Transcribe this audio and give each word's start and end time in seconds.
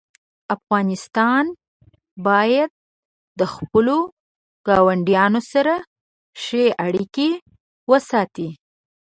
افغانستان 0.55 1.43
باید 2.27 2.69
د 3.39 3.41
خپلو 3.55 3.97
ګاونډیانو 4.67 5.41
سره 5.51 5.73
ښې 6.43 6.65
اړیکې 6.85 7.29
وساتي. 7.91 8.49